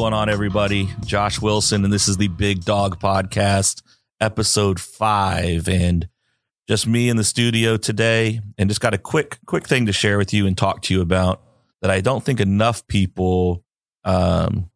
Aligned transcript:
Going 0.00 0.14
on, 0.14 0.30
everybody? 0.30 0.88
Josh 1.04 1.42
Wilson, 1.42 1.84
and 1.84 1.92
this 1.92 2.08
is 2.08 2.16
the 2.16 2.28
Big 2.28 2.64
Dog 2.64 2.98
Podcast, 3.00 3.82
episode 4.18 4.80
five. 4.80 5.68
And 5.68 6.08
just 6.66 6.86
me 6.86 7.10
in 7.10 7.18
the 7.18 7.22
studio 7.22 7.76
today, 7.76 8.40
and 8.56 8.70
just 8.70 8.80
got 8.80 8.94
a 8.94 8.98
quick, 8.98 9.38
quick 9.44 9.68
thing 9.68 9.84
to 9.84 9.92
share 9.92 10.16
with 10.16 10.32
you 10.32 10.46
and 10.46 10.56
talk 10.56 10.80
to 10.84 10.94
you 10.94 11.02
about 11.02 11.42
that 11.82 11.90
I 11.90 12.00
don't 12.00 12.24
think 12.24 12.40
enough 12.40 12.88
people, 12.88 13.62
um, 14.02 14.70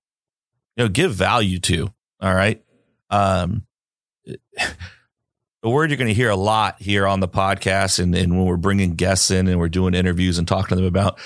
you 0.76 0.84
know, 0.84 0.88
give 0.88 1.14
value 1.14 1.58
to. 1.58 1.90
All 2.20 2.34
right. 2.34 2.62
Um, 3.08 3.66
the 4.26 5.70
word 5.70 5.88
you're 5.88 5.96
going 5.96 6.08
to 6.08 6.14
hear 6.14 6.28
a 6.28 6.36
lot 6.36 6.82
here 6.82 7.06
on 7.06 7.20
the 7.20 7.28
podcast 7.28 7.98
and, 7.98 8.14
and 8.14 8.36
when 8.36 8.44
we're 8.44 8.58
bringing 8.58 8.94
guests 8.94 9.30
in 9.30 9.48
and 9.48 9.58
we're 9.58 9.70
doing 9.70 9.94
interviews 9.94 10.36
and 10.36 10.46
talking 10.46 10.68
to 10.68 10.74
them 10.76 10.84
about 10.84 11.18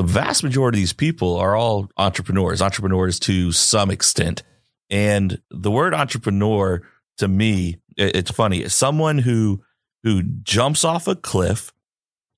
the 0.00 0.06
vast 0.06 0.42
majority 0.42 0.78
of 0.78 0.80
these 0.80 0.92
people 0.94 1.36
are 1.36 1.54
all 1.54 1.90
entrepreneurs, 1.98 2.62
entrepreneurs 2.62 3.20
to 3.20 3.52
some 3.52 3.90
extent. 3.90 4.42
And 4.88 5.42
the 5.50 5.70
word 5.70 5.92
entrepreneur 5.92 6.80
to 7.18 7.28
me, 7.28 7.80
it's 7.98 8.30
funny. 8.30 8.60
It's 8.60 8.74
someone 8.74 9.18
who 9.18 9.62
who 10.02 10.22
jumps 10.22 10.84
off 10.84 11.06
a 11.06 11.14
cliff 11.14 11.74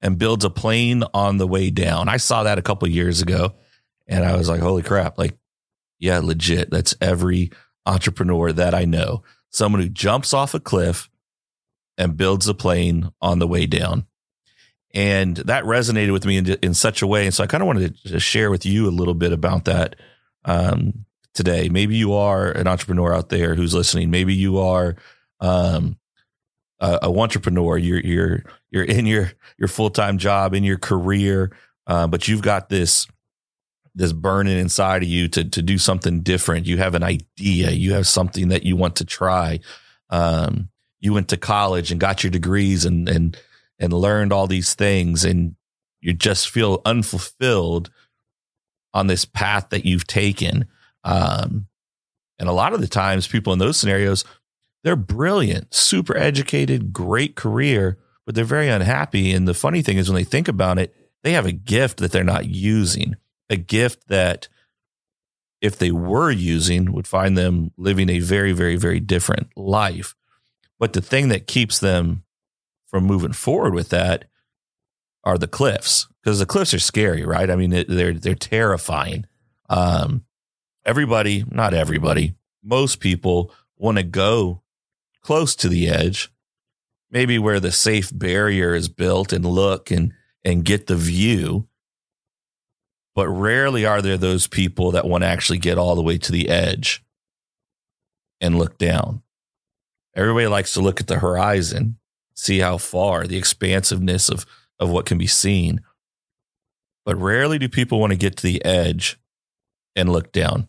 and 0.00 0.18
builds 0.18 0.44
a 0.44 0.50
plane 0.50 1.04
on 1.14 1.36
the 1.36 1.46
way 1.46 1.70
down. 1.70 2.08
I 2.08 2.16
saw 2.16 2.42
that 2.42 2.58
a 2.58 2.62
couple 2.62 2.88
years 2.88 3.22
ago 3.22 3.54
and 4.08 4.24
I 4.24 4.34
was 4.34 4.48
like, 4.48 4.60
holy 4.60 4.82
crap, 4.82 5.16
like, 5.16 5.38
yeah, 6.00 6.18
legit. 6.18 6.68
That's 6.68 6.96
every 7.00 7.52
entrepreneur 7.86 8.50
that 8.50 8.74
I 8.74 8.86
know. 8.86 9.22
Someone 9.50 9.80
who 9.80 9.88
jumps 9.88 10.34
off 10.34 10.54
a 10.54 10.58
cliff 10.58 11.08
and 11.96 12.16
builds 12.16 12.48
a 12.48 12.54
plane 12.54 13.12
on 13.20 13.38
the 13.38 13.46
way 13.46 13.66
down. 13.66 14.06
And 14.94 15.36
that 15.36 15.64
resonated 15.64 16.12
with 16.12 16.26
me 16.26 16.36
in, 16.36 16.46
in 16.62 16.74
such 16.74 17.00
a 17.00 17.06
way. 17.06 17.24
And 17.24 17.34
so 17.34 17.42
I 17.42 17.46
kind 17.46 17.62
of 17.62 17.66
wanted 17.66 17.96
to 18.04 18.20
share 18.20 18.50
with 18.50 18.66
you 18.66 18.88
a 18.88 18.90
little 18.90 19.14
bit 19.14 19.32
about 19.32 19.64
that 19.64 19.96
um, 20.44 21.06
today. 21.34 21.68
Maybe 21.68 21.96
you 21.96 22.12
are 22.14 22.50
an 22.50 22.66
entrepreneur 22.66 23.14
out 23.14 23.30
there 23.30 23.54
who's 23.54 23.74
listening. 23.74 24.10
Maybe 24.10 24.34
you 24.34 24.58
are 24.58 24.96
um, 25.40 25.96
a, 26.80 26.98
a 27.02 27.18
entrepreneur. 27.18 27.78
You're 27.78 28.00
you're 28.00 28.42
you're 28.70 28.84
in 28.84 29.06
your 29.06 29.32
your 29.58 29.68
full 29.68 29.90
time 29.90 30.18
job 30.18 30.54
in 30.54 30.64
your 30.64 30.78
career, 30.78 31.52
uh, 31.86 32.06
but 32.06 32.28
you've 32.28 32.42
got 32.42 32.68
this 32.68 33.06
this 33.94 34.12
burning 34.12 34.58
inside 34.58 35.02
of 35.02 35.08
you 35.08 35.28
to 35.28 35.44
to 35.44 35.62
do 35.62 35.78
something 35.78 36.20
different. 36.20 36.66
You 36.66 36.78
have 36.78 36.94
an 36.94 37.02
idea. 37.02 37.70
You 37.70 37.94
have 37.94 38.06
something 38.06 38.48
that 38.48 38.64
you 38.64 38.76
want 38.76 38.96
to 38.96 39.04
try. 39.04 39.60
Um, 40.10 40.68
you 41.00 41.12
went 41.12 41.28
to 41.28 41.36
college 41.36 41.90
and 41.90 42.00
got 42.00 42.22
your 42.22 42.30
degrees 42.30 42.84
and 42.84 43.08
and 43.08 43.38
and 43.82 43.92
learned 43.92 44.32
all 44.32 44.46
these 44.46 44.74
things 44.74 45.24
and 45.24 45.56
you 46.00 46.12
just 46.12 46.48
feel 46.48 46.80
unfulfilled 46.84 47.90
on 48.94 49.08
this 49.08 49.24
path 49.24 49.70
that 49.70 49.84
you've 49.84 50.06
taken. 50.06 50.66
Um, 51.04 51.66
and 52.38 52.48
a 52.48 52.52
lot 52.52 52.72
of 52.72 52.80
the 52.80 52.88
times 52.88 53.26
people 53.26 53.52
in 53.52 53.58
those 53.58 53.76
scenarios 53.76 54.24
they're 54.84 54.96
brilliant 54.96 55.72
super 55.72 56.16
educated 56.16 56.92
great 56.92 57.36
career 57.36 57.98
but 58.24 58.36
they're 58.36 58.44
very 58.44 58.68
unhappy. 58.68 59.32
And 59.32 59.48
the 59.48 59.54
funny 59.54 59.82
thing 59.82 59.98
is 59.98 60.08
when 60.08 60.16
they 60.16 60.24
think 60.24 60.48
about 60.48 60.78
it 60.78 60.94
they 61.24 61.32
have 61.32 61.46
a 61.46 61.52
gift 61.52 61.98
that 61.98 62.12
they're 62.12 62.24
not 62.24 62.46
using 62.46 63.16
a 63.50 63.56
gift 63.56 64.08
that 64.08 64.48
if 65.60 65.78
they 65.78 65.90
were 65.90 66.30
using 66.30 66.92
would 66.92 67.06
find 67.06 67.36
them 67.36 67.72
living 67.76 68.08
a 68.08 68.20
very 68.20 68.52
very 68.52 68.76
very 68.76 69.00
different 69.00 69.48
life. 69.56 70.14
But 70.78 70.92
the 70.92 71.02
thing 71.02 71.28
that 71.28 71.48
keeps 71.48 71.80
them 71.80 72.22
from 72.92 73.04
moving 73.04 73.32
forward 73.32 73.74
with 73.74 73.88
that 73.88 74.26
are 75.24 75.38
the 75.38 75.48
cliffs 75.48 76.06
because 76.22 76.38
the 76.38 76.46
cliffs 76.46 76.74
are 76.74 76.78
scary, 76.78 77.24
right? 77.24 77.50
I 77.50 77.56
mean, 77.56 77.70
they're 77.88 78.12
they're 78.12 78.34
terrifying. 78.34 79.26
Um, 79.68 80.24
everybody, 80.84 81.44
not 81.50 81.74
everybody, 81.74 82.34
most 82.62 83.00
people 83.00 83.52
want 83.76 83.96
to 83.96 84.04
go 84.04 84.62
close 85.22 85.56
to 85.56 85.68
the 85.68 85.88
edge, 85.88 86.30
maybe 87.10 87.38
where 87.38 87.60
the 87.60 87.72
safe 87.72 88.10
barrier 88.16 88.74
is 88.74 88.88
built 88.88 89.32
and 89.32 89.44
look 89.44 89.90
and 89.90 90.12
and 90.44 90.64
get 90.64 90.86
the 90.86 90.96
view. 90.96 91.68
But 93.14 93.28
rarely 93.28 93.84
are 93.84 94.02
there 94.02 94.16
those 94.16 94.46
people 94.46 94.92
that 94.92 95.06
want 95.06 95.22
to 95.22 95.28
actually 95.28 95.58
get 95.58 95.78
all 95.78 95.94
the 95.94 96.02
way 96.02 96.18
to 96.18 96.32
the 96.32 96.48
edge 96.48 97.04
and 98.40 98.58
look 98.58 98.78
down. 98.78 99.22
Everybody 100.14 100.46
likes 100.46 100.74
to 100.74 100.80
look 100.80 101.00
at 101.00 101.06
the 101.06 101.18
horizon, 101.18 101.98
see 102.34 102.58
how 102.58 102.78
far, 102.78 103.26
the 103.26 103.36
expansiveness 103.36 104.28
of, 104.28 104.46
of 104.78 104.90
what 104.90 105.06
can 105.06 105.18
be 105.18 105.26
seen. 105.26 105.80
But 107.04 107.16
rarely 107.16 107.58
do 107.58 107.68
people 107.68 108.00
want 108.00 108.12
to 108.12 108.18
get 108.18 108.36
to 108.36 108.42
the 108.42 108.64
edge 108.64 109.18
and 109.96 110.10
look 110.10 110.32
down. 110.32 110.68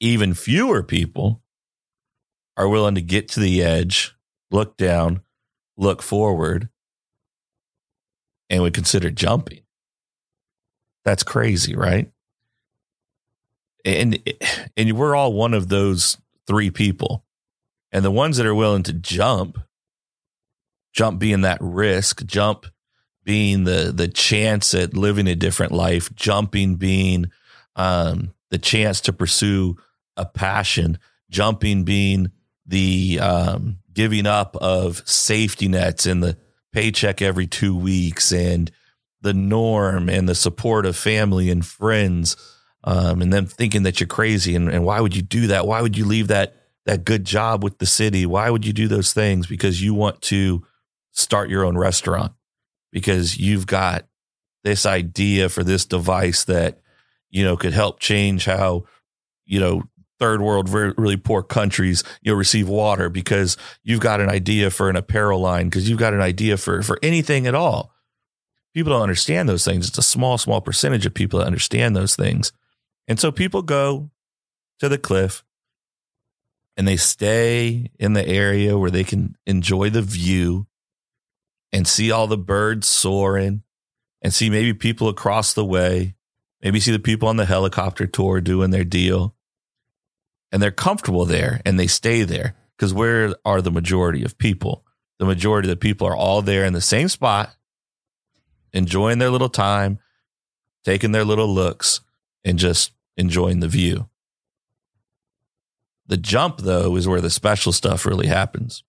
Even 0.00 0.34
fewer 0.34 0.82
people 0.82 1.42
are 2.56 2.68
willing 2.68 2.94
to 2.94 3.02
get 3.02 3.28
to 3.28 3.40
the 3.40 3.62
edge, 3.62 4.14
look 4.50 4.76
down, 4.76 5.22
look 5.76 6.02
forward, 6.02 6.68
and 8.50 8.62
would 8.62 8.74
consider 8.74 9.10
jumping. 9.10 9.60
That's 11.04 11.22
crazy, 11.22 11.74
right? 11.74 12.10
And 13.84 14.18
and 14.76 14.98
we're 14.98 15.14
all 15.14 15.32
one 15.32 15.54
of 15.54 15.68
those 15.68 16.18
three 16.46 16.70
people. 16.70 17.24
And 17.92 18.04
the 18.04 18.10
ones 18.10 18.36
that 18.36 18.46
are 18.46 18.54
willing 18.54 18.82
to 18.82 18.92
jump, 18.92 19.58
jump 20.98 21.20
being 21.20 21.42
that 21.42 21.58
risk, 21.60 22.26
jump 22.26 22.66
being 23.22 23.62
the 23.62 23.92
the 23.94 24.08
chance 24.08 24.74
at 24.74 24.96
living 24.96 25.28
a 25.28 25.36
different 25.36 25.70
life, 25.70 26.12
jumping 26.16 26.74
being 26.74 27.30
um, 27.76 28.34
the 28.50 28.58
chance 28.58 29.00
to 29.02 29.12
pursue 29.12 29.76
a 30.16 30.26
passion, 30.26 30.98
jumping 31.30 31.84
being 31.84 32.32
the 32.66 33.20
um, 33.22 33.78
giving 33.92 34.26
up 34.26 34.56
of 34.56 35.08
safety 35.08 35.68
nets 35.68 36.04
and 36.04 36.20
the 36.20 36.36
paycheck 36.72 37.22
every 37.22 37.46
two 37.46 37.76
weeks 37.76 38.32
and 38.32 38.72
the 39.20 39.32
norm 39.32 40.08
and 40.08 40.28
the 40.28 40.34
support 40.34 40.84
of 40.84 40.96
family 40.96 41.48
and 41.48 41.64
friends 41.64 42.36
um, 42.82 43.22
and 43.22 43.32
then 43.32 43.46
thinking 43.46 43.84
that 43.84 44.00
you're 44.00 44.06
crazy 44.06 44.54
and, 44.54 44.68
and 44.68 44.84
why 44.84 45.00
would 45.00 45.16
you 45.16 45.22
do 45.22 45.46
that 45.46 45.66
why 45.66 45.80
would 45.80 45.96
you 45.96 46.04
leave 46.04 46.28
that 46.28 46.54
that 46.88 47.04
good 47.04 47.22
job 47.22 47.62
with 47.62 47.76
the 47.76 47.86
city. 47.86 48.24
Why 48.24 48.48
would 48.48 48.64
you 48.64 48.72
do 48.72 48.88
those 48.88 49.12
things? 49.12 49.46
Because 49.46 49.82
you 49.82 49.92
want 49.92 50.22
to 50.22 50.64
start 51.12 51.50
your 51.50 51.64
own 51.64 51.76
restaurant 51.76 52.32
because 52.92 53.38
you've 53.38 53.66
got 53.66 54.06
this 54.64 54.86
idea 54.86 55.48
for 55.48 55.64
this 55.64 55.84
device 55.84 56.44
that, 56.44 56.80
you 57.30 57.44
know, 57.44 57.56
could 57.56 57.72
help 57.72 58.00
change 58.00 58.44
how, 58.44 58.84
you 59.44 59.60
know, 59.60 59.82
third 60.18 60.40
world, 60.40 60.68
very, 60.68 60.92
really 60.96 61.16
poor 61.16 61.42
countries, 61.42 62.02
you 62.22 62.32
know, 62.32 62.38
receive 62.38 62.68
water 62.68 63.08
because 63.08 63.56
you've 63.82 64.00
got 64.00 64.20
an 64.20 64.28
idea 64.28 64.70
for 64.70 64.90
an 64.90 64.96
apparel 64.96 65.40
line, 65.40 65.68
because 65.68 65.88
you've 65.88 65.98
got 65.98 66.14
an 66.14 66.20
idea 66.20 66.56
for, 66.56 66.82
for 66.82 66.98
anything 67.02 67.46
at 67.46 67.54
all. 67.54 67.92
People 68.74 68.92
don't 68.92 69.02
understand 69.02 69.48
those 69.48 69.64
things. 69.64 69.88
It's 69.88 69.98
a 69.98 70.02
small, 70.02 70.38
small 70.38 70.60
percentage 70.60 71.06
of 71.06 71.14
people 71.14 71.38
that 71.38 71.46
understand 71.46 71.96
those 71.96 72.14
things. 72.14 72.52
And 73.06 73.18
so 73.18 73.32
people 73.32 73.62
go 73.62 74.10
to 74.80 74.88
the 74.88 74.98
cliff 74.98 75.44
and 76.76 76.86
they 76.86 76.96
stay 76.96 77.90
in 77.98 78.12
the 78.12 78.26
area 78.26 78.78
where 78.78 78.90
they 78.90 79.02
can 79.02 79.36
enjoy 79.46 79.90
the 79.90 80.02
view 80.02 80.67
and 81.72 81.86
see 81.86 82.10
all 82.10 82.26
the 82.26 82.38
birds 82.38 82.86
soaring 82.86 83.62
and 84.22 84.32
see 84.32 84.50
maybe 84.50 84.74
people 84.74 85.08
across 85.08 85.52
the 85.52 85.64
way, 85.64 86.14
maybe 86.62 86.80
see 86.80 86.92
the 86.92 86.98
people 86.98 87.28
on 87.28 87.36
the 87.36 87.44
helicopter 87.44 88.06
tour 88.06 88.40
doing 88.40 88.70
their 88.70 88.84
deal. 88.84 89.34
And 90.50 90.62
they're 90.62 90.70
comfortable 90.70 91.24
there 91.24 91.60
and 91.64 91.78
they 91.78 91.86
stay 91.86 92.22
there 92.22 92.54
because 92.76 92.94
where 92.94 93.34
are 93.44 93.60
the 93.60 93.70
majority 93.70 94.24
of 94.24 94.38
people? 94.38 94.84
The 95.18 95.26
majority 95.26 95.68
of 95.68 95.70
the 95.70 95.76
people 95.76 96.06
are 96.06 96.16
all 96.16 96.42
there 96.42 96.64
in 96.64 96.72
the 96.72 96.80
same 96.80 97.08
spot, 97.08 97.54
enjoying 98.72 99.18
their 99.18 99.30
little 99.30 99.48
time, 99.48 99.98
taking 100.84 101.12
their 101.12 101.24
little 101.24 101.52
looks, 101.52 102.00
and 102.44 102.58
just 102.58 102.92
enjoying 103.16 103.60
the 103.60 103.68
view. 103.68 104.08
The 106.06 106.16
jump, 106.16 106.58
though, 106.58 106.96
is 106.96 107.06
where 107.06 107.20
the 107.20 107.30
special 107.30 107.72
stuff 107.72 108.06
really 108.06 108.28
happens. 108.28 108.84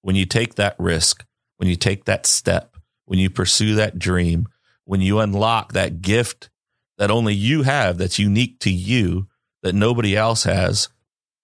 When 0.00 0.16
you 0.16 0.24
take 0.24 0.54
that 0.54 0.76
risk, 0.78 1.26
when 1.56 1.68
you 1.68 1.76
take 1.76 2.04
that 2.04 2.26
step, 2.26 2.76
when 3.04 3.18
you 3.18 3.30
pursue 3.30 3.74
that 3.76 3.98
dream, 3.98 4.48
when 4.84 5.00
you 5.00 5.20
unlock 5.20 5.72
that 5.72 6.02
gift 6.02 6.50
that 6.98 7.10
only 7.10 7.34
you 7.34 7.62
have 7.62 7.98
that's 7.98 8.18
unique 8.18 8.58
to 8.60 8.70
you, 8.70 9.26
that 9.62 9.74
nobody 9.74 10.16
else 10.16 10.44
has, 10.44 10.88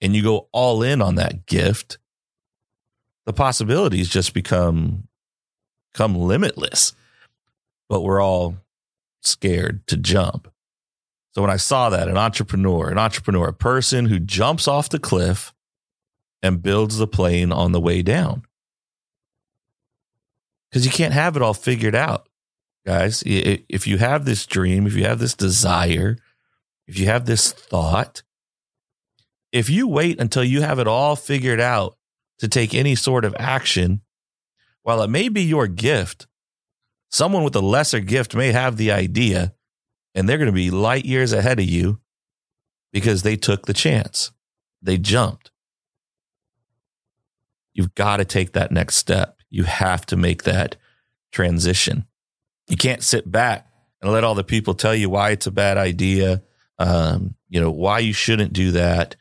and 0.01 0.15
you 0.15 0.23
go 0.23 0.49
all 0.53 0.83
in 0.83 1.03
on 1.03 1.17
that 1.17 1.47
gift, 1.47 1.99
the 3.27 3.33
possibilities 3.33 4.09
just 4.09 4.33
become 4.35 5.09
come 5.95 6.17
limitless. 6.17 6.95
But 7.89 8.03
we're 8.03 8.23
all 8.23 8.57
scared 9.23 9.87
to 9.89 9.97
jump. 9.97 10.51
So 11.33 11.43
when 11.43 11.51
I 11.51 11.57
saw 11.57 11.91
that, 11.91 12.09
an 12.09 12.17
entrepreneur, 12.17 12.91
an 12.91 12.99
entrepreneur, 12.99 13.49
a 13.49 13.53
person 13.53 14.07
who 14.07 14.19
jumps 14.19 14.67
off 14.67 14.89
the 14.89 14.99
cliff 14.99 15.53
and 16.43 16.63
builds 16.63 16.99
the 16.99 17.07
plane 17.07 17.53
on 17.53 17.73
the 17.73 17.81
way 17.81 18.03
down. 18.03 18.45
Because 20.71 20.87
you 20.87 20.93
can't 20.93 21.15
have 21.15 21.37
it 21.37 21.43
all 21.43 21.55
figured 21.55 21.95
out, 21.95 22.29
guys. 22.87 23.23
If 23.27 23.87
you 23.87 23.99
have 23.99 24.25
this 24.25 24.47
dream, 24.47 24.87
if 24.87 24.95
you 24.95 25.05
have 25.05 25.19
this 25.19 25.35
desire, 25.35 26.17
if 26.87 26.99
you 26.99 27.07
have 27.07 27.27
this 27.27 27.53
thought, 27.53 28.23
if 29.53 29.69
you 29.69 29.89
wait 29.89 30.21
until 30.21 30.45
you 30.45 30.63
have 30.63 30.79
it 30.79 30.87
all 30.87 31.17
figured 31.17 31.61
out 31.61 31.97
to 32.39 32.47
take 32.47 32.73
any 32.73 32.95
sort 32.95 33.25
of 33.25 33.35
action, 33.39 34.03
while 34.83 35.03
it 35.03 35.11
may 35.11 35.29
be 35.29 35.43
your 35.43 35.67
gift, 35.67 36.27
someone 37.11 37.43
with 37.43 37.57
a 37.57 37.61
lesser 37.61 38.01
gift 38.01 38.35
may 38.35 38.53
have 38.53 38.77
the 38.77 38.93
idea 38.93 39.55
and 40.15 40.29
they're 40.29 40.39
going 40.39 40.47
to 40.47 40.53
be 40.53 40.71
light 40.71 41.05
years 41.05 41.33
ahead 41.33 41.59
of 41.59 41.67
you 41.67 42.01
because 42.93 43.23
they 43.23 43.37
took 43.37 43.67
the 43.67 43.75
chance. 43.75 44.31
They 44.81 44.99
jumped. 44.99 45.51
You've 47.75 47.95
got 47.95 48.19
to 48.19 48.25
take 48.25 48.53
that 48.53 48.73
next 48.73 48.97
step. 48.97 49.40
You 49.51 49.65
have 49.65 50.07
to 50.07 50.17
make 50.17 50.45
that 50.45 50.77
transition. 51.33 52.07
You 52.69 52.77
can't 52.77 53.03
sit 53.03 53.31
back 53.31 53.67
and 54.01 54.13
let 54.13 54.25
all 54.25 54.35
the 54.35 54.45
people 54.45 54.75
tell 54.75 54.95
you 54.95 55.11
why 55.11 55.31
it's 55.31 55.47
a 55.47 55.51
bad 55.51 55.77
idea, 55.77 56.43
um, 56.79 57.35
you 57.49 57.61
know, 57.61 57.71
why 57.71 57.99
you 57.99 58.13
shouldn't 58.13 58.53
do 58.53 58.71
that, 58.73 59.17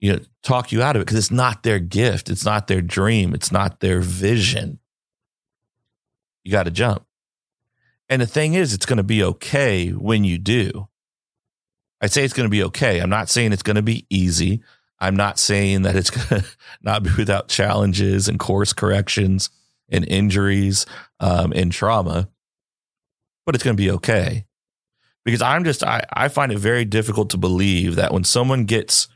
you 0.00 0.12
know, 0.12 0.20
talk 0.42 0.72
you 0.72 0.82
out 0.82 0.96
of 0.96 1.02
it 1.02 1.04
because 1.04 1.18
it's 1.18 1.30
not 1.30 1.62
their 1.62 1.78
gift. 1.78 2.30
It's 2.30 2.44
not 2.44 2.66
their 2.66 2.82
dream. 2.82 3.34
It's 3.34 3.52
not 3.52 3.80
their 3.80 4.00
vision. 4.00 4.78
You 6.44 6.52
got 6.52 6.64
to 6.64 6.70
jump. 6.70 7.04
And 8.08 8.20
the 8.20 8.26
thing 8.26 8.54
is, 8.54 8.74
it's 8.74 8.86
going 8.86 8.96
to 8.98 9.02
be 9.02 9.22
okay 9.22 9.90
when 9.90 10.24
you 10.24 10.38
do. 10.38 10.88
I 12.00 12.06
say 12.06 12.24
it's 12.24 12.34
going 12.34 12.46
to 12.46 12.50
be 12.50 12.64
okay. 12.64 13.00
I'm 13.00 13.10
not 13.10 13.28
saying 13.28 13.52
it's 13.52 13.62
going 13.62 13.76
to 13.76 13.82
be 13.82 14.06
easy. 14.10 14.62
I'm 14.98 15.16
not 15.16 15.38
saying 15.38 15.82
that 15.82 15.96
it's 15.96 16.10
going 16.28 16.42
to 16.42 16.48
not 16.82 17.04
be 17.04 17.10
without 17.16 17.48
challenges 17.48 18.28
and 18.28 18.38
course 18.38 18.72
corrections 18.72 19.50
and 19.92 20.06
injuries 20.08 20.86
um, 21.20 21.52
and 21.54 21.70
trauma, 21.70 22.28
but 23.46 23.54
it's 23.54 23.62
going 23.62 23.76
to 23.76 23.82
be 23.82 23.90
okay. 23.92 24.46
Because 25.24 25.42
I'm 25.42 25.62
just, 25.62 25.84
I, 25.84 26.04
I 26.12 26.28
find 26.28 26.50
it 26.50 26.58
very 26.58 26.84
difficult 26.84 27.30
to 27.30 27.36
believe 27.36 27.94
that 27.94 28.12
when 28.12 28.24
someone 28.24 28.64
gets 28.64 29.06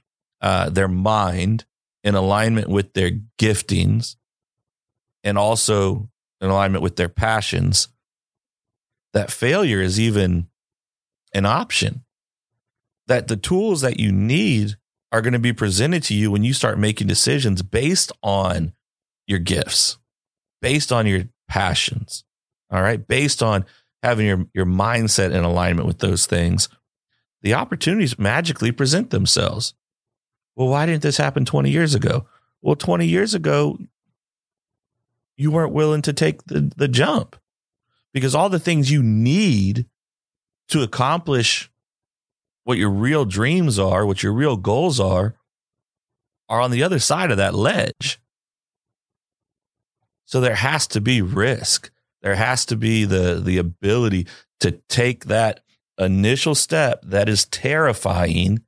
uh, 0.40 0.70
their 0.70 0.86
mind 0.86 1.64
in 2.04 2.14
alignment 2.14 2.68
with 2.68 2.92
their 2.92 3.10
giftings 3.38 4.14
and 5.24 5.36
also 5.36 6.08
in 6.40 6.48
alignment 6.48 6.82
with 6.82 6.94
their 6.94 7.08
passions, 7.08 7.88
that 9.12 9.32
failure 9.32 9.80
is 9.80 9.98
even 9.98 10.46
an 11.32 11.46
option. 11.46 12.04
That 13.08 13.28
the 13.28 13.36
tools 13.36 13.80
that 13.80 13.98
you 13.98 14.12
need 14.12 14.76
are 15.10 15.22
going 15.22 15.32
to 15.32 15.38
be 15.38 15.52
presented 15.52 16.02
to 16.04 16.14
you 16.14 16.30
when 16.30 16.44
you 16.44 16.52
start 16.52 16.78
making 16.78 17.06
decisions 17.06 17.62
based 17.62 18.12
on 18.22 18.72
your 19.26 19.38
gifts, 19.38 19.98
based 20.66 20.90
on 20.90 21.06
your 21.06 21.22
passions. 21.46 22.24
All 22.72 22.82
right. 22.82 23.06
Based 23.06 23.40
on 23.40 23.64
having 24.02 24.26
your, 24.26 24.46
your 24.52 24.66
mindset 24.66 25.30
in 25.30 25.44
alignment 25.44 25.86
with 25.86 26.00
those 26.00 26.26
things, 26.26 26.68
the 27.42 27.54
opportunities 27.54 28.18
magically 28.18 28.72
present 28.72 29.10
themselves. 29.10 29.74
Well, 30.56 30.66
why 30.66 30.86
didn't 30.86 31.02
this 31.02 31.18
happen 31.18 31.44
20 31.44 31.70
years 31.70 31.94
ago? 31.94 32.26
Well, 32.62 32.74
20 32.74 33.06
years 33.06 33.32
ago, 33.32 33.78
you 35.36 35.52
weren't 35.52 35.72
willing 35.72 36.02
to 36.02 36.12
take 36.12 36.42
the, 36.46 36.72
the 36.76 36.88
jump 36.88 37.36
because 38.12 38.34
all 38.34 38.48
the 38.48 38.58
things 38.58 38.90
you 38.90 39.04
need 39.04 39.86
to 40.70 40.82
accomplish 40.82 41.70
what 42.64 42.76
your 42.76 42.90
real 42.90 43.24
dreams 43.24 43.78
are, 43.78 44.04
what 44.04 44.24
your 44.24 44.32
real 44.32 44.56
goals 44.56 44.98
are, 44.98 45.36
are 46.48 46.60
on 46.60 46.72
the 46.72 46.82
other 46.82 46.98
side 46.98 47.30
of 47.30 47.36
that 47.36 47.54
ledge. 47.54 48.18
So 50.26 50.40
there 50.40 50.54
has 50.54 50.86
to 50.88 51.00
be 51.00 51.22
risk. 51.22 51.90
There 52.22 52.34
has 52.34 52.66
to 52.66 52.76
be 52.76 53.04
the 53.04 53.40
the 53.42 53.58
ability 53.58 54.26
to 54.60 54.72
take 54.88 55.26
that 55.26 55.60
initial 55.98 56.54
step 56.54 57.00
that 57.04 57.28
is 57.28 57.46
terrifying 57.46 58.60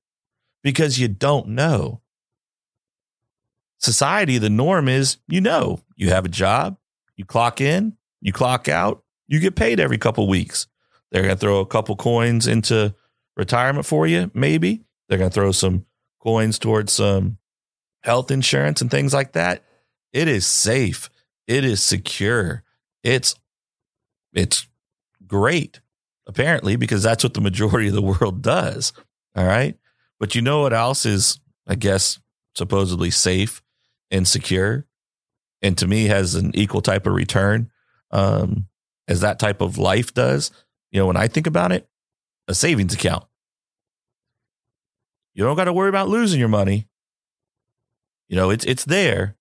because 0.62 0.99
you 0.99 1.08
don't 1.08 1.49
know. 1.49 2.00
Society, 3.78 4.38
the 4.38 4.50
norm 4.50 4.88
is 4.88 5.19
you 5.28 5.40
know, 5.40 5.81
you 5.96 6.10
have 6.10 6.25
a 6.25 6.31
job, 6.31 6.78
you 7.16 7.25
clock 7.25 7.61
in, 7.61 7.96
you 8.20 8.32
clock 8.32 8.69
out, 8.69 9.02
you 9.26 9.40
get 9.40 9.56
paid 9.56 9.78
every 9.81 9.99
couple 9.99 10.26
weeks. 10.28 10.66
They're 11.11 11.22
going 11.22 11.34
to 11.34 11.40
throw 11.40 11.61
a 11.61 11.66
couple 11.66 11.96
coins 11.96 12.46
into 12.46 12.94
retirement 13.37 13.87
for 13.87 14.06
you, 14.06 14.31
maybe. 14.34 14.82
They're 15.08 15.19
going 15.19 15.31
to 15.31 15.34
throw 15.34 15.52
some 15.52 15.87
coins 16.20 16.58
towards 16.58 16.93
some 16.93 17.38
health 18.02 18.31
insurance 18.31 18.81
and 18.81 18.90
things 18.90 19.14
like 19.14 19.32
that. 19.32 19.64
It 20.12 20.28
is 20.28 20.46
safe. 20.46 21.08
It 21.49 21.65
is 21.65 21.83
secure. 21.83 22.62
It's 23.03 23.35
it's 24.33 24.69
great 25.27 25.81
apparently 26.27 26.77
because 26.77 27.03
that's 27.03 27.25
what 27.25 27.35
the 27.35 27.41
majority 27.41 27.89
of 27.89 27.95
the 27.95 28.03
world 28.03 28.43
does. 28.43 28.93
All 29.35 29.47
right? 29.47 29.77
But 30.21 30.35
you 30.35 30.43
know 30.43 30.61
what 30.61 30.73
else 30.73 31.05
is 31.05 31.41
I 31.67 31.75
guess 31.75 32.21
supposedly 32.55 33.11
safe 33.11 33.62
and 34.11 34.29
secure 34.29 34.87
and 35.62 35.77
to 35.79 35.87
me 35.87 36.05
has 36.06 36.35
an 36.35 36.53
equal 36.55 36.81
type 36.81 37.06
of 37.06 37.15
return 37.15 37.71
um, 38.11 38.67
as 39.06 39.21
that 39.21 39.39
type 39.39 39.61
of 39.61 39.79
life 39.79 40.15
does, 40.15 40.50
you 40.91 41.00
know, 41.00 41.06
when 41.06 41.17
I 41.17 41.29
think 41.29 41.47
about 41.47 41.73
it, 41.73 41.89
a 42.47 42.55
savings 42.55 42.95
account. 42.95 43.25
You 45.35 45.45
don't 45.45 45.56
got 45.56 45.65
to 45.65 45.73
worry 45.73 45.89
about 45.89 46.09
losing 46.09 46.41
your 46.41 46.49
money. 46.49 46.89
You 48.29 48.37
know, 48.37 48.50
it's 48.50 48.65
it's 48.65 48.85
there. 48.85 49.37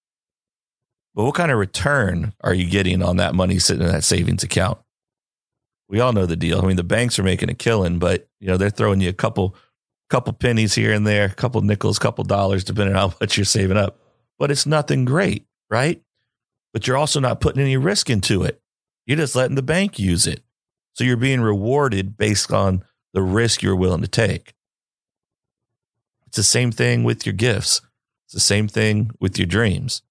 But 1.17 1.23
what 1.23 1.33
kind 1.33 1.51
of 1.51 1.57
return 1.57 2.33
are 2.41 2.53
you 2.53 2.69
getting 2.69 3.01
on 3.01 3.17
that 3.17 3.33
money 3.33 3.57
sitting 3.57 3.81
in 3.81 3.91
that 3.91 4.03
savings 4.03 4.43
account? 4.43 4.77
We 5.89 5.99
all 5.99 6.13
know 6.13 6.27
the 6.27 6.35
deal. 6.35 6.61
I 6.61 6.67
mean, 6.67 6.75
the 6.75 6.83
banks 6.83 7.17
are 7.17 7.23
making 7.23 7.49
a 7.49 7.55
killing, 7.55 7.97
but 7.97 8.29
you 8.39 8.47
know, 8.47 8.55
they're 8.55 8.69
throwing 8.69 9.01
you 9.01 9.09
a 9.09 9.13
couple 9.13 9.55
couple 10.11 10.31
pennies 10.33 10.75
here 10.75 10.93
and 10.93 11.07
there, 11.07 11.25
a 11.25 11.33
couple 11.33 11.59
nickels, 11.61 11.97
a 11.97 12.01
couple 12.01 12.23
dollars, 12.23 12.63
depending 12.63 12.95
on 12.95 13.01
how 13.09 13.15
much 13.19 13.35
you're 13.35 13.45
saving 13.45 13.77
up. 13.77 13.99
But 14.37 14.51
it's 14.51 14.67
nothing 14.67 15.05
great, 15.05 15.47
right? 15.71 16.03
But 16.71 16.85
you're 16.85 16.97
also 16.97 17.19
not 17.19 17.41
putting 17.41 17.63
any 17.63 17.77
risk 17.77 18.11
into 18.11 18.43
it. 18.43 18.61
You're 19.07 19.17
just 19.17 19.35
letting 19.35 19.55
the 19.55 19.63
bank 19.63 19.97
use 19.97 20.27
it. 20.27 20.43
So 20.93 21.03
you're 21.03 21.17
being 21.17 21.41
rewarded 21.41 22.15
based 22.15 22.53
on 22.53 22.83
the 23.13 23.23
risk 23.23 23.63
you're 23.63 23.75
willing 23.75 24.01
to 24.01 24.07
take. 24.07 24.53
It's 26.27 26.37
the 26.37 26.43
same 26.43 26.71
thing 26.71 27.03
with 27.03 27.25
your 27.25 27.33
gifts. 27.33 27.81
It's 28.25 28.35
the 28.35 28.39
same 28.39 28.67
thing 28.67 29.09
with 29.19 29.39
your 29.39 29.47
dreams. 29.47 30.03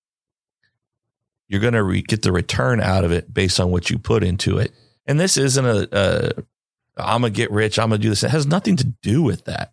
You're 1.49 1.61
going 1.61 1.75
to 1.75 1.83
re- 1.83 2.03
get 2.03 2.23
the 2.23 2.33
return 2.33 2.81
out 2.81 3.05
of 3.05 3.13
it 3.13 3.33
based 3.33 3.61
on 3.61 3.71
what 3.71 3.91
you 3.91 3.99
put 3.99 4.25
into 4.25 4.59
it. 4.59 4.73
And 5.07 5.21
this 5.21 5.37
isn't 5.37 5.65
a, 5.65 5.89
a 5.93 6.33
I'm 6.97 7.21
going 7.21 7.33
to 7.33 7.37
get 7.37 7.51
rich, 7.51 7.79
I'm 7.79 7.91
going 7.91 8.01
to 8.01 8.03
do 8.03 8.11
this. 8.11 8.25
It 8.25 8.31
has 8.31 8.47
nothing 8.47 8.77
to 8.77 8.85
do 8.85 9.23
with 9.23 9.45
that. 9.45 9.73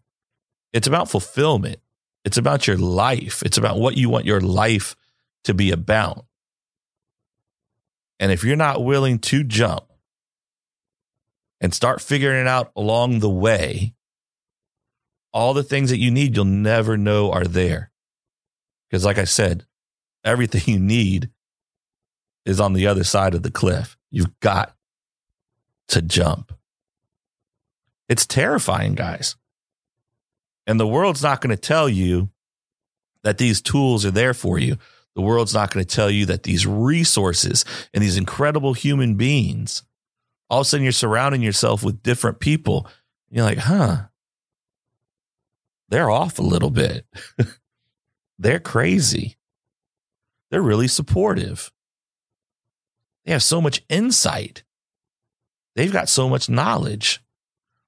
It's 0.73 0.87
about 0.87 1.09
fulfillment. 1.09 1.77
It's 2.25 2.37
about 2.37 2.67
your 2.67 2.77
life. 2.77 3.43
It's 3.43 3.57
about 3.57 3.79
what 3.79 3.97
you 3.97 4.09
want 4.09 4.25
your 4.25 4.41
life 4.41 4.95
to 5.45 5.53
be 5.53 5.71
about. 5.71 6.25
And 8.19 8.31
if 8.31 8.43
you're 8.43 8.55
not 8.55 8.83
willing 8.83 9.19
to 9.19 9.43
jump 9.43 9.85
and 11.59 11.73
start 11.73 12.01
figuring 12.01 12.41
it 12.41 12.47
out 12.47 12.71
along 12.75 13.19
the 13.19 13.29
way, 13.29 13.95
all 15.33 15.53
the 15.53 15.63
things 15.63 15.89
that 15.89 15.99
you 15.99 16.11
need, 16.11 16.35
you'll 16.35 16.45
never 16.45 16.95
know 16.95 17.31
are 17.31 17.45
there. 17.45 17.91
Because, 18.89 19.03
like 19.03 19.17
I 19.17 19.23
said, 19.23 19.65
everything 20.23 20.61
you 20.73 20.79
need 20.79 21.29
is 22.45 22.59
on 22.59 22.73
the 22.73 22.87
other 22.87 23.03
side 23.03 23.33
of 23.33 23.43
the 23.43 23.51
cliff. 23.51 23.97
You've 24.11 24.39
got 24.39 24.75
to 25.89 26.01
jump. 26.01 26.53
It's 28.09 28.25
terrifying, 28.25 28.95
guys. 28.95 29.35
And 30.67 30.79
the 30.79 30.87
world's 30.87 31.23
not 31.23 31.41
going 31.41 31.55
to 31.55 31.61
tell 31.61 31.89
you 31.89 32.29
that 33.23 33.37
these 33.37 33.61
tools 33.61 34.05
are 34.05 34.11
there 34.11 34.33
for 34.33 34.59
you. 34.59 34.77
The 35.15 35.21
world's 35.21 35.53
not 35.53 35.71
going 35.71 35.85
to 35.85 35.95
tell 35.95 36.09
you 36.09 36.25
that 36.27 36.43
these 36.43 36.65
resources 36.65 37.65
and 37.93 38.03
these 38.03 38.17
incredible 38.17 38.73
human 38.73 39.15
beings, 39.15 39.83
all 40.49 40.61
of 40.61 40.65
a 40.65 40.69
sudden 40.69 40.83
you're 40.83 40.91
surrounding 40.91 41.41
yourself 41.41 41.83
with 41.83 42.03
different 42.03 42.39
people. 42.39 42.87
you're 43.29 43.45
like, 43.45 43.59
huh, 43.59 44.03
they're 45.89 46.09
off 46.09 46.39
a 46.39 46.43
little 46.43 46.71
bit. 46.71 47.05
they're 48.39 48.59
crazy. 48.59 49.37
They're 50.49 50.61
really 50.61 50.87
supportive. 50.87 51.71
They 53.25 53.31
have 53.31 53.43
so 53.43 53.61
much 53.61 53.83
insight. 53.89 54.63
They've 55.75 55.93
got 55.93 56.09
so 56.09 56.29
much 56.29 56.49
knowledge. 56.49 57.21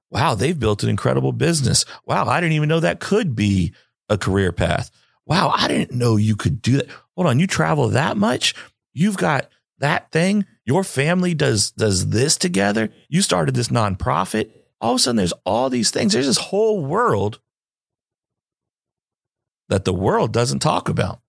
Wow, 0.09 0.35
they've 0.35 0.57
built 0.57 0.83
an 0.83 0.89
incredible 0.89 1.33
business. 1.33 1.85
Wow, 2.05 2.27
I 2.27 2.39
didn't 2.39 2.53
even 2.53 2.69
know 2.69 2.79
that 2.79 2.99
could 2.99 3.35
be 3.35 3.73
a 4.07 4.17
career 4.17 4.51
path. 4.51 4.91
Wow, 5.25 5.51
I 5.53 5.67
didn't 5.67 5.97
know 5.97 6.15
you 6.15 6.35
could 6.35 6.61
do 6.61 6.77
that 6.77 6.89
hold 7.15 7.27
on, 7.27 7.39
you 7.39 7.47
travel 7.47 7.89
that 7.89 8.17
much? 8.17 8.53
You've 8.93 9.17
got 9.17 9.49
that 9.79 10.11
thing. 10.11 10.45
Your 10.65 10.83
family 10.83 11.33
does 11.33 11.71
does 11.71 12.09
this 12.09 12.37
together. 12.37 12.89
You 13.09 13.21
started 13.21 13.55
this 13.55 13.69
nonprofit. 13.69 14.51
All 14.81 14.93
of 14.93 14.95
a 14.97 14.99
sudden, 14.99 15.17
there's 15.17 15.33
all 15.45 15.69
these 15.69 15.91
things. 15.91 16.13
There's 16.13 16.27
this 16.27 16.37
whole 16.37 16.85
world 16.85 17.39
that 19.69 19.85
the 19.85 19.93
world 19.93 20.31
doesn't 20.31 20.59
talk 20.59 20.89
about. 20.89 21.19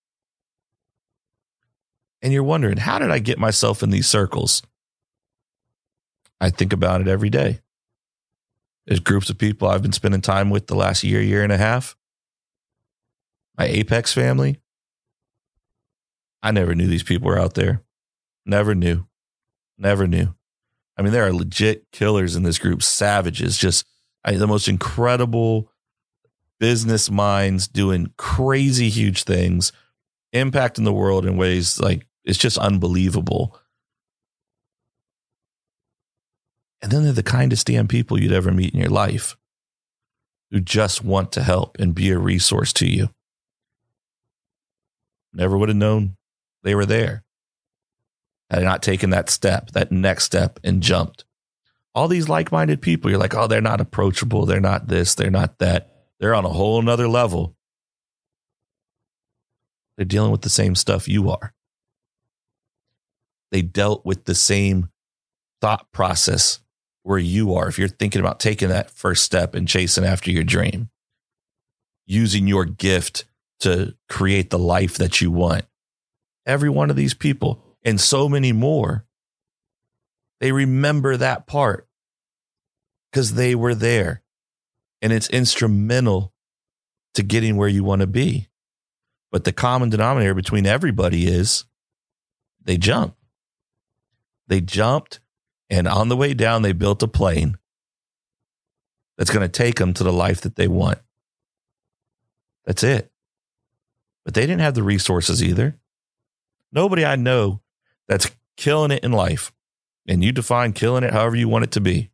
And 2.26 2.32
you're 2.32 2.42
wondering, 2.42 2.78
how 2.78 2.98
did 2.98 3.12
I 3.12 3.20
get 3.20 3.38
myself 3.38 3.84
in 3.84 3.90
these 3.90 4.08
circles? 4.08 4.60
I 6.40 6.50
think 6.50 6.72
about 6.72 7.00
it 7.00 7.06
every 7.06 7.30
day. 7.30 7.60
There's 8.84 8.98
groups 8.98 9.30
of 9.30 9.38
people 9.38 9.68
I've 9.68 9.80
been 9.80 9.92
spending 9.92 10.22
time 10.22 10.50
with 10.50 10.66
the 10.66 10.74
last 10.74 11.04
year, 11.04 11.22
year 11.22 11.44
and 11.44 11.52
a 11.52 11.56
half. 11.56 11.94
My 13.56 13.66
Apex 13.66 14.12
family. 14.12 14.58
I 16.42 16.50
never 16.50 16.74
knew 16.74 16.88
these 16.88 17.04
people 17.04 17.28
were 17.28 17.38
out 17.38 17.54
there. 17.54 17.84
Never 18.44 18.74
knew. 18.74 19.06
Never 19.78 20.08
knew. 20.08 20.34
I 20.96 21.02
mean, 21.02 21.12
there 21.12 21.28
are 21.28 21.32
legit 21.32 21.92
killers 21.92 22.34
in 22.34 22.42
this 22.42 22.58
group, 22.58 22.82
savages, 22.82 23.56
just 23.56 23.86
I, 24.24 24.32
the 24.32 24.48
most 24.48 24.66
incredible 24.66 25.70
business 26.58 27.08
minds 27.08 27.68
doing 27.68 28.12
crazy 28.18 28.88
huge 28.88 29.22
things, 29.22 29.70
impacting 30.34 30.82
the 30.82 30.92
world 30.92 31.24
in 31.24 31.36
ways 31.36 31.78
like 31.78 32.05
it's 32.26 32.38
just 32.38 32.58
unbelievable. 32.58 33.58
And 36.82 36.92
then 36.92 37.04
they're 37.04 37.12
the 37.12 37.22
kindest 37.22 37.66
damn 37.66 37.88
people 37.88 38.20
you'd 38.20 38.32
ever 38.32 38.52
meet 38.52 38.74
in 38.74 38.80
your 38.80 38.90
life 38.90 39.36
who 40.50 40.60
just 40.60 41.02
want 41.02 41.32
to 41.32 41.42
help 41.42 41.76
and 41.78 41.94
be 41.94 42.10
a 42.10 42.18
resource 42.18 42.72
to 42.74 42.86
you. 42.86 43.08
Never 45.32 45.56
would 45.56 45.68
have 45.68 45.76
known 45.76 46.16
they 46.62 46.74
were 46.74 46.86
there 46.86 47.24
had 48.50 48.60
I 48.60 48.64
not 48.64 48.82
taken 48.82 49.10
that 49.10 49.28
step, 49.28 49.72
that 49.72 49.90
next 49.90 50.24
step, 50.24 50.60
and 50.62 50.82
jumped. 50.82 51.24
All 51.94 52.08
these 52.08 52.28
like 52.28 52.52
minded 52.52 52.80
people, 52.80 53.10
you're 53.10 53.18
like, 53.18 53.34
oh, 53.34 53.46
they're 53.46 53.60
not 53.60 53.80
approachable. 53.80 54.46
They're 54.46 54.60
not 54.60 54.88
this. 54.88 55.14
They're 55.14 55.30
not 55.30 55.58
that. 55.58 55.90
They're 56.20 56.34
on 56.34 56.44
a 56.44 56.50
whole 56.50 56.80
nother 56.82 57.08
level. 57.08 57.56
They're 59.96 60.04
dealing 60.04 60.30
with 60.30 60.42
the 60.42 60.48
same 60.48 60.74
stuff 60.74 61.08
you 61.08 61.30
are. 61.30 61.54
They 63.50 63.62
dealt 63.62 64.04
with 64.04 64.24
the 64.24 64.34
same 64.34 64.90
thought 65.60 65.90
process 65.92 66.60
where 67.02 67.18
you 67.18 67.54
are. 67.54 67.68
If 67.68 67.78
you're 67.78 67.88
thinking 67.88 68.20
about 68.20 68.40
taking 68.40 68.68
that 68.68 68.90
first 68.90 69.24
step 69.24 69.54
and 69.54 69.68
chasing 69.68 70.04
after 70.04 70.30
your 70.30 70.44
dream, 70.44 70.90
using 72.06 72.46
your 72.46 72.64
gift 72.64 73.24
to 73.60 73.94
create 74.08 74.50
the 74.50 74.58
life 74.58 74.96
that 74.98 75.20
you 75.20 75.30
want. 75.30 75.64
Every 76.44 76.68
one 76.68 76.90
of 76.90 76.96
these 76.96 77.14
people 77.14 77.62
and 77.84 78.00
so 78.00 78.28
many 78.28 78.52
more, 78.52 79.04
they 80.40 80.52
remember 80.52 81.16
that 81.16 81.46
part 81.46 81.88
because 83.10 83.34
they 83.34 83.54
were 83.54 83.74
there 83.74 84.22
and 85.00 85.12
it's 85.12 85.28
instrumental 85.30 86.32
to 87.14 87.22
getting 87.22 87.56
where 87.56 87.68
you 87.68 87.82
want 87.82 88.00
to 88.00 88.06
be. 88.06 88.48
But 89.32 89.44
the 89.44 89.52
common 89.52 89.90
denominator 89.90 90.34
between 90.34 90.66
everybody 90.66 91.26
is 91.26 91.64
they 92.62 92.76
jump. 92.76 93.16
They 94.48 94.60
jumped, 94.60 95.20
and 95.68 95.88
on 95.88 96.08
the 96.08 96.16
way 96.16 96.34
down, 96.34 96.62
they 96.62 96.72
built 96.72 97.02
a 97.02 97.08
plane 97.08 97.58
that's 99.16 99.30
going 99.30 99.46
to 99.46 99.48
take 99.48 99.76
them 99.76 99.94
to 99.94 100.04
the 100.04 100.12
life 100.12 100.40
that 100.42 100.56
they 100.56 100.68
want. 100.68 100.98
That's 102.64 102.82
it. 102.82 103.10
But 104.24 104.34
they 104.34 104.42
didn't 104.42 104.60
have 104.60 104.74
the 104.74 104.82
resources 104.82 105.42
either. 105.42 105.78
Nobody 106.72 107.04
I 107.04 107.16
know 107.16 107.60
that's 108.08 108.30
killing 108.56 108.90
it 108.90 109.04
in 109.04 109.12
life, 109.12 109.52
and 110.06 110.22
you 110.22 110.32
define 110.32 110.72
killing 110.72 111.04
it 111.04 111.12
however 111.12 111.36
you 111.36 111.48
want 111.48 111.64
it 111.64 111.70
to 111.72 111.80
be, 111.80 112.10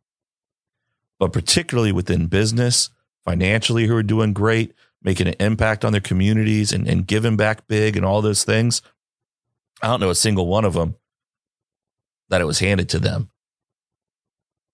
but 1.19 1.33
particularly 1.33 1.91
within 1.91 2.27
business, 2.27 2.89
financially, 3.23 3.87
who 3.87 3.95
are 3.95 4.03
doing 4.03 4.33
great, 4.33 4.73
making 5.01 5.27
an 5.27 5.35
impact 5.39 5.83
on 5.83 5.91
their 5.91 6.01
communities 6.01 6.71
and, 6.71 6.87
and 6.87 7.07
giving 7.07 7.35
back 7.35 7.67
big 7.67 7.97
and 7.97 8.05
all 8.05 8.21
those 8.21 8.43
things. 8.43 8.81
I 9.81 9.87
don't 9.87 9.99
know 9.99 10.09
a 10.09 10.15
single 10.15 10.47
one 10.47 10.65
of 10.65 10.73
them 10.73 10.95
that 12.29 12.41
it 12.41 12.45
was 12.45 12.59
handed 12.59 12.89
to 12.89 12.99
them. 12.99 13.29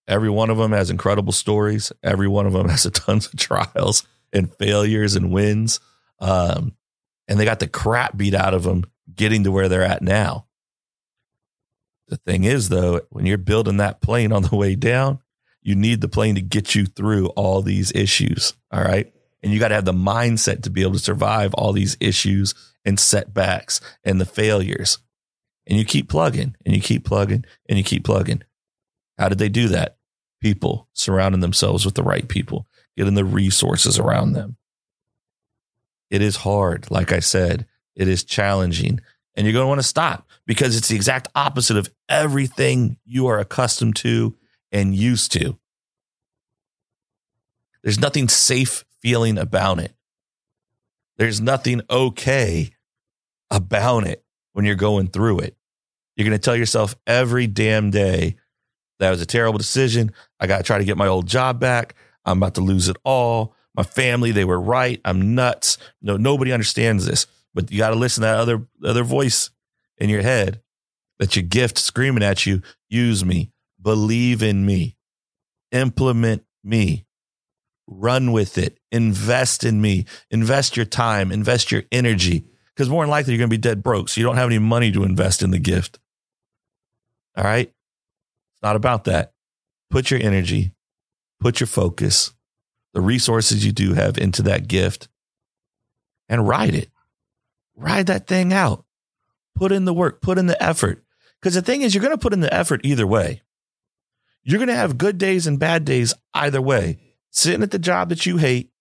Every 0.07 0.29
one 0.29 0.49
of 0.49 0.57
them 0.57 0.71
has 0.71 0.89
incredible 0.89 1.33
stories. 1.33 1.91
Every 2.03 2.27
one 2.27 2.47
of 2.47 2.53
them 2.53 2.69
has 2.69 2.85
a 2.85 2.91
tons 2.91 3.27
of 3.27 3.37
trials 3.37 4.07
and 4.33 4.53
failures 4.55 5.15
and 5.15 5.31
wins. 5.31 5.79
Um, 6.19 6.75
and 7.27 7.39
they 7.39 7.45
got 7.45 7.59
the 7.59 7.67
crap 7.67 8.17
beat 8.17 8.33
out 8.33 8.53
of 8.53 8.63
them 8.63 8.85
getting 9.15 9.43
to 9.43 9.51
where 9.51 9.69
they're 9.69 9.83
at 9.83 10.01
now. 10.01 10.47
The 12.07 12.17
thing 12.17 12.43
is, 12.43 12.69
though, 12.69 13.01
when 13.09 13.27
you're 13.27 13.37
building 13.37 13.77
that 13.77 14.01
plane 14.01 14.31
on 14.31 14.41
the 14.41 14.55
way 14.55 14.75
down, 14.75 15.19
you 15.61 15.75
need 15.75 16.01
the 16.01 16.07
plane 16.07 16.35
to 16.35 16.41
get 16.41 16.73
you 16.73 16.87
through 16.87 17.27
all 17.29 17.61
these 17.61 17.91
issues. 17.93 18.55
All 18.71 18.81
right. 18.81 19.13
And 19.43 19.53
you 19.53 19.59
got 19.59 19.69
to 19.69 19.75
have 19.75 19.85
the 19.85 19.93
mindset 19.93 20.63
to 20.63 20.69
be 20.69 20.81
able 20.81 20.93
to 20.93 20.99
survive 20.99 21.53
all 21.53 21.71
these 21.71 21.95
issues 21.99 22.55
and 22.83 22.99
setbacks 22.99 23.79
and 24.03 24.19
the 24.19 24.25
failures. 24.25 24.97
And 25.69 25.77
you 25.77 25.85
keep 25.85 26.09
plugging 26.09 26.55
and 26.65 26.75
you 26.75 26.81
keep 26.81 27.05
plugging 27.05 27.45
and 27.69 27.77
you 27.77 27.83
keep 27.83 28.03
plugging. 28.03 28.41
How 29.17 29.29
did 29.29 29.37
they 29.37 29.49
do 29.49 29.69
that? 29.69 29.97
People 30.41 30.87
surrounding 30.93 31.41
themselves 31.41 31.85
with 31.85 31.93
the 31.93 32.03
right 32.03 32.27
people, 32.27 32.67
getting 32.97 33.13
the 33.13 33.23
resources 33.23 33.99
around 33.99 34.33
them. 34.33 34.57
It 36.09 36.21
is 36.21 36.37
hard. 36.37 36.89
Like 36.89 37.11
I 37.11 37.19
said, 37.19 37.67
it 37.95 38.07
is 38.07 38.23
challenging 38.23 38.99
and 39.35 39.45
you're 39.45 39.53
going 39.53 39.63
to 39.63 39.69
want 39.69 39.79
to 39.79 39.87
stop 39.87 40.27
because 40.45 40.75
it's 40.75 40.87
the 40.87 40.95
exact 40.95 41.27
opposite 41.35 41.77
of 41.77 41.89
everything 42.09 42.97
you 43.05 43.27
are 43.27 43.39
accustomed 43.39 43.95
to 43.97 44.35
and 44.71 44.95
used 44.95 45.31
to. 45.33 45.57
There's 47.83 47.99
nothing 47.99 48.27
safe 48.27 48.83
feeling 49.01 49.37
about 49.37 49.79
it. 49.79 49.93
There's 51.17 51.39
nothing 51.39 51.81
okay 51.89 52.71
about 53.51 54.07
it 54.07 54.23
when 54.53 54.65
you're 54.65 54.75
going 54.75 55.07
through 55.07 55.39
it. 55.39 55.55
You're 56.19 56.27
going 56.27 56.37
to 56.37 56.43
tell 56.43 56.57
yourself 56.57 56.97
every 57.07 57.47
damn 57.47 57.91
day 57.91 58.35
that 58.99 59.09
was 59.09 59.21
a 59.21 59.25
terrible 59.25 59.57
decision. 59.57 60.11
I 60.37 60.47
got 60.47 60.57
to 60.57 60.63
try 60.63 60.77
to 60.77 60.83
get 60.83 60.97
my 60.97 61.07
old 61.07 61.27
job 61.27 61.61
back. 61.61 61.95
I'm 62.25 62.39
about 62.39 62.55
to 62.55 62.61
lose 62.61 62.89
it 62.89 62.97
all. 63.05 63.55
My 63.73 63.83
family, 63.83 64.33
they 64.33 64.43
were 64.43 64.59
right. 64.59 64.99
I'm 65.05 65.33
nuts. 65.33 65.77
No, 66.01 66.17
nobody 66.17 66.51
understands 66.51 67.05
this. 67.05 67.25
But 67.53 67.71
you 67.71 67.77
got 67.77 67.91
to 67.91 67.95
listen 67.95 68.23
to 68.23 68.25
that 68.27 68.37
other 68.37 68.67
other 68.83 69.05
voice 69.05 69.51
in 69.97 70.09
your 70.09 70.21
head 70.21 70.61
that 71.19 71.37
your 71.37 71.43
gift 71.43 71.77
screaming 71.77 72.21
at 72.21 72.45
you. 72.45 72.63
Use 72.89 73.23
me. 73.23 73.53
Believe 73.81 74.43
in 74.43 74.65
me. 74.65 74.97
Implement 75.71 76.43
me. 76.65 77.05
Run 77.87 78.33
with 78.33 78.57
it. 78.57 78.77
Invest 78.91 79.63
in 79.63 79.79
me. 79.79 80.03
Invest 80.31 80.75
your 80.75 80.85
time. 80.85 81.31
Invest 81.31 81.71
your 81.71 81.83
energy. 81.93 82.43
Because 82.75 82.89
more 82.89 83.03
than 83.03 83.09
likely 83.09 83.31
you're 83.31 83.39
going 83.39 83.49
to 83.49 83.53
be 83.53 83.57
dead 83.57 83.81
broke. 83.81 84.09
So 84.09 84.19
you 84.19 84.27
don't 84.27 84.35
have 84.35 84.49
any 84.49 84.59
money 84.59 84.91
to 84.91 85.05
invest 85.05 85.41
in 85.41 85.51
the 85.51 85.59
gift. 85.59 85.97
All 87.39 87.45
right. 87.45 87.67
It's 87.67 88.61
not 88.61 88.75
about 88.75 89.05
that. 89.05 89.33
Put 89.89 90.11
your 90.11 90.19
energy, 90.21 90.73
put 91.39 91.59
your 91.59 91.67
focus, 91.67 92.31
the 92.93 93.01
resources 93.01 93.65
you 93.65 93.71
do 93.71 93.93
have 93.93 94.19
into 94.19 94.43
that 94.43 94.67
gift 94.67 95.07
and 96.27 96.47
ride 96.47 96.75
it 96.75 96.91
ride 97.79 98.07
that 98.07 98.27
thing 98.27 98.53
out. 98.53 98.85
Put 99.55 99.71
in 99.71 99.85
the 99.85 99.93
work, 99.93 100.21
put 100.21 100.37
in 100.37 100.45
the 100.45 100.61
effort. 100.61 101.03
Because 101.39 101.55
the 101.55 101.61
thing 101.61 101.81
is, 101.81 101.95
you're 101.95 102.03
going 102.03 102.13
to 102.13 102.21
put 102.21 102.33
in 102.33 102.41
the 102.41 102.53
effort 102.53 102.81
either 102.83 103.07
way. 103.07 103.41
You're 104.43 104.59
going 104.59 104.67
to 104.67 104.75
have 104.75 104.97
good 104.97 105.17
days 105.17 105.47
and 105.47 105.59
bad 105.59 105.85
days 105.85 106.13
either 106.33 106.61
way. 106.61 106.99
Sitting 107.31 107.63
at 107.63 107.71
the 107.71 107.79
job 107.79 108.09
that 108.09 108.25
you 108.25 108.37
hate, 108.37 108.71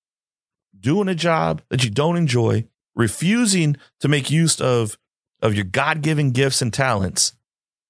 doing 0.78 1.08
a 1.08 1.14
job 1.14 1.62
that 1.68 1.84
you 1.84 1.90
don't 1.90 2.16
enjoy, 2.16 2.64
refusing 2.94 3.76
to 4.00 4.08
make 4.08 4.30
use 4.30 4.60
of, 4.60 4.98
of 5.40 5.54
your 5.54 5.64
God 5.64 6.02
given 6.02 6.32
gifts 6.32 6.62
and 6.62 6.72
talents, 6.72 7.32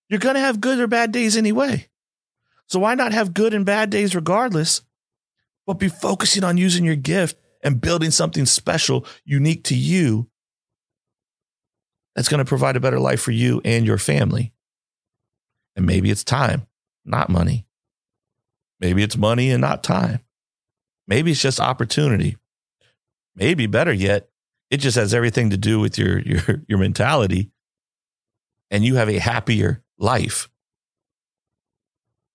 you're 0.09 0.21
going 0.21 0.35
to 0.35 0.41
have 0.41 0.61
good 0.61 0.81
or 0.81 0.87
bad 0.87 1.13
days 1.13 1.37
anyway. 1.37 1.89
So 2.67 2.79
why 2.79 2.95
not 2.95 3.13
have 3.13 3.35
good 3.35 3.55
and 3.55 3.65
bad 3.65 3.91
days 3.91 4.15
regardless, 4.15 4.83
but 5.67 5.75
be 5.75 5.89
focusing 5.89 6.45
on 6.45 6.57
using 6.57 6.85
your 6.85 6.97
gift 6.97 7.39
and 7.63 7.81
building 7.81 8.11
something 8.11 8.47
special, 8.47 9.07
unique 9.25 9.65
to 9.65 9.75
you 9.75 10.29
that's 12.15 12.29
going 12.29 12.39
to 12.39 12.49
provide 12.49 12.77
a 12.77 12.81
better 12.81 13.01
life 13.01 13.21
for 13.21 13.31
you 13.31 13.61
and 13.65 13.87
your 13.87 13.99
family. 13.99 14.53
And 15.77 15.87
maybe 15.87 16.11
it's 16.11 16.25
time, 16.25 16.67
not 17.05 17.31
money. 17.31 17.67
Maybe 18.81 19.03
it's 19.03 19.17
money 19.17 19.51
and 19.51 19.61
not 19.61 19.83
time. 19.83 20.21
Maybe 21.07 21.31
it's 21.31 21.41
just 21.41 21.61
opportunity. 21.61 22.37
Maybe 23.35 23.67
better 23.67 23.93
yet, 23.93 24.29
it 24.71 24.79
just 24.79 24.97
has 24.97 25.15
everything 25.15 25.51
to 25.51 25.57
do 25.57 25.81
with 25.81 25.97
your 25.97 26.19
your 26.27 26.63
your 26.69 26.79
mentality 26.79 27.51
and 28.71 28.85
you 28.85 28.97
have 28.97 29.09
a 29.09 29.19
happier 29.19 29.83
life. 29.99 30.49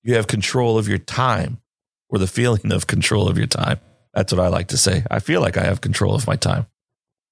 You 0.03 0.15
have 0.15 0.27
control 0.27 0.77
of 0.77 0.87
your 0.87 0.97
time 0.97 1.61
or 2.09 2.19
the 2.19 2.27
feeling 2.27 2.71
of 2.71 2.87
control 2.87 3.27
of 3.27 3.37
your 3.37 3.47
time. 3.47 3.79
That's 4.13 4.31
what 4.31 4.43
I 4.43 4.49
like 4.49 4.67
to 4.67 4.77
say. 4.77 5.03
I 5.09 5.19
feel 5.19 5.41
like 5.41 5.57
I 5.57 5.63
have 5.63 5.81
control 5.81 6.13
of 6.13 6.27
my 6.27 6.35
time. 6.35 6.67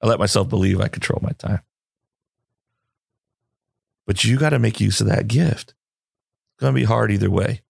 I 0.02 0.08
let 0.08 0.20
myself 0.20 0.50
believe 0.50 0.82
I 0.82 0.88
control 0.88 1.20
my 1.22 1.32
time. 1.38 1.62
But 4.08 4.24
you 4.24 4.38
got 4.38 4.50
to 4.50 4.60
make 4.60 4.82
use 4.82 5.00
of 5.00 5.08
that 5.08 5.28
gift. 5.28 5.70
It's 5.70 6.60
going 6.60 6.74
to 6.74 6.80
be 6.80 6.86
hard 6.86 7.12
either 7.12 7.30
way. 7.30 7.62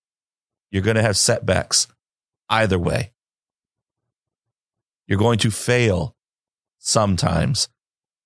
You're 0.72 0.84
going 0.84 0.96
to 0.96 1.02
have 1.02 1.18
setbacks 1.18 1.88
either 2.50 2.80
way. 2.80 3.12
You're 5.08 5.20
going 5.20 5.40
to 5.40 5.52
fail 5.52 6.16
sometimes 6.78 7.68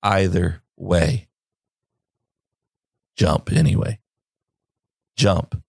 either 0.03 0.61
way. 0.77 1.27
Jump 3.15 3.51
anyway. 3.51 3.99
Jump. 5.15 5.61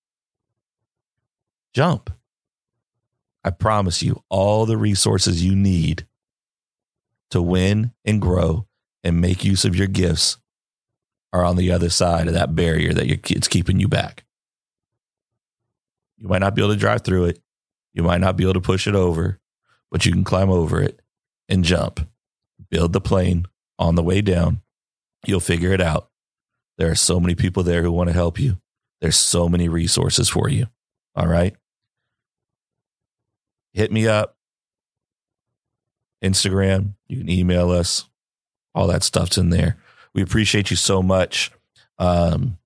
Jump. 1.72 2.10
I 3.44 3.50
promise 3.50 4.02
you, 4.02 4.22
all 4.28 4.66
the 4.66 4.76
resources 4.76 5.44
you 5.44 5.54
need 5.54 6.06
to 7.30 7.40
win 7.40 7.92
and 8.04 8.20
grow 8.20 8.66
and 9.04 9.20
make 9.20 9.44
use 9.44 9.64
of 9.64 9.76
your 9.76 9.86
gifts 9.86 10.38
are 11.32 11.44
on 11.44 11.56
the 11.56 11.70
other 11.70 11.90
side 11.90 12.28
of 12.28 12.34
that 12.34 12.54
barrier 12.54 12.92
that 12.92 13.06
your 13.06 13.18
kid's 13.18 13.46
keeping 13.46 13.78
you 13.78 13.88
back. 13.88 14.24
You 16.16 16.28
might 16.28 16.40
not 16.40 16.54
be 16.54 16.62
able 16.62 16.74
to 16.74 16.80
drive 16.80 17.02
through 17.02 17.26
it. 17.26 17.40
You 17.92 18.02
might 18.02 18.20
not 18.20 18.36
be 18.36 18.44
able 18.44 18.54
to 18.54 18.60
push 18.60 18.86
it 18.86 18.94
over, 18.94 19.38
but 19.90 20.04
you 20.04 20.12
can 20.12 20.24
climb 20.24 20.50
over 20.50 20.80
it 20.80 21.00
and 21.48 21.64
jump. 21.64 22.08
Build 22.70 22.92
the 22.92 23.00
plane 23.00 23.46
on 23.78 23.94
the 23.94 24.02
way 24.02 24.22
down. 24.22 24.60
You'll 25.26 25.40
figure 25.40 25.72
it 25.72 25.80
out. 25.80 26.10
There 26.78 26.90
are 26.90 26.96
so 26.96 27.20
many 27.20 27.34
people 27.34 27.62
there 27.62 27.82
who 27.82 27.92
want 27.92 28.08
to 28.08 28.14
help 28.14 28.40
you. 28.40 28.58
There's 29.00 29.16
so 29.16 29.48
many 29.48 29.68
resources 29.68 30.28
for 30.28 30.48
you. 30.48 30.66
All 31.14 31.26
right. 31.26 31.54
Hit 33.72 33.92
me 33.92 34.06
up. 34.06 34.36
Instagram. 36.22 36.94
You 37.08 37.18
can 37.18 37.28
email 37.28 37.70
us. 37.70 38.06
All 38.74 38.86
that 38.88 39.02
stuff's 39.02 39.38
in 39.38 39.50
there. 39.50 39.76
We 40.14 40.22
appreciate 40.22 40.70
you 40.70 40.76
so 40.76 41.02
much. 41.02 41.50
Um, 41.98 42.58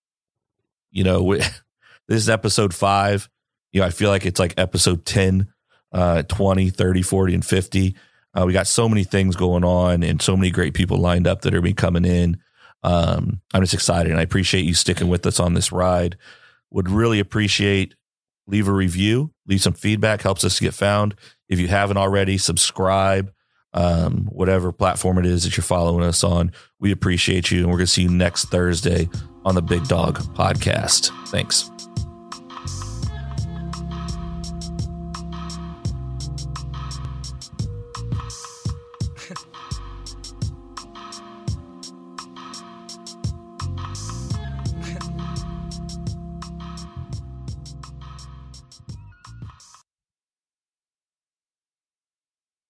you 0.91 1.05
know, 1.05 1.23
we, 1.23 1.39
this 2.09 2.19
is 2.23 2.29
episode 2.29 2.75
five. 2.75 3.29
You 3.73 3.81
know, 3.81 3.87
I 3.87 3.91
feel 3.91 4.11
like 4.11 4.27
it's 4.27 4.41
like 4.41 4.55
episode 4.57 5.05
10, 5.05 5.49
uh, 5.93 6.23
20, 6.23 6.71
30, 6.71 7.03
40, 7.03 7.35
and 7.35 7.45
50. 7.45 7.97
Uh, 8.33 8.45
we 8.47 8.53
got 8.53 8.67
so 8.67 8.89
many 8.89 9.05
things 9.05 9.37
going 9.37 9.65
on 9.65 10.03
and 10.03 10.23
so 10.23 10.37
many 10.37 10.51
great 10.51 10.75
people 10.75 10.99
lined 10.99 11.27
up 11.27 11.43
that 11.43 11.55
are 11.55 11.61
be 11.61 11.73
coming 11.73 12.05
in. 12.05 12.41
Um, 12.83 13.41
I'm 13.53 13.63
just 13.63 13.75
excited 13.75 14.11
and 14.11 14.19
I 14.19 14.23
appreciate 14.23 14.65
you 14.65 14.75
sticking 14.75 15.09
with 15.09 15.27
us 15.27 15.39
on 15.39 15.55
this 15.55 15.73
ride. 15.73 16.17
Would 16.71 16.89
really 16.89 17.21
appreciate 17.21 17.95
leave 18.47 18.69
a 18.69 18.73
review, 18.73 19.33
leave 19.47 19.63
some 19.63 19.73
feedback, 19.73 20.23
helps 20.23 20.45
us 20.45 20.61
get 20.61 20.75
found. 20.75 21.15
If 21.49 21.59
you 21.59 21.69
haven't 21.69 21.97
already, 21.97 22.37
subscribe, 22.37 23.33
um, 23.73 24.29
whatever 24.31 24.73
platform 24.73 25.19
it 25.19 25.27
is 25.27 25.45
that 25.45 25.57
you're 25.57 25.65
following 25.65 26.05
us 26.05 26.25
on. 26.25 26.53
We 26.81 26.91
appreciate 26.91 27.51
you. 27.51 27.61
And 27.61 27.69
we're 27.69 27.79
going 27.79 27.87
to 27.87 27.93
see 27.93 28.03
you 28.03 28.11
next 28.11 28.47
Thursday 28.47 29.09
on 29.45 29.55
the 29.55 29.63
Big 29.63 29.85
Dog 29.85 30.19
podcast. 30.35 31.11
Thanks. 31.29 31.70